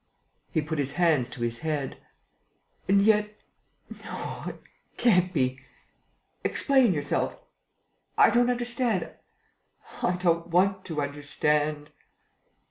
He 0.49 0.63
put 0.63 0.79
his 0.79 0.93
hands 0.93 1.29
to 1.29 1.43
his 1.43 1.59
head: 1.59 1.99
"And 2.89 3.03
yet, 3.03 3.37
no, 4.03 4.45
it 4.47 4.59
can't 4.97 5.31
be... 5.31 5.59
Explain 6.43 6.91
yourself.... 6.95 7.39
I 8.17 8.31
don't 8.31 8.49
understand.... 8.49 9.11
I 10.01 10.15
don't 10.15 10.47
want 10.47 10.85
to 10.85 11.03
understand...." 11.03 11.91